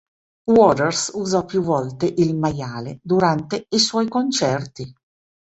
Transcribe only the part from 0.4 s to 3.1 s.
Waters usò più volte il maiale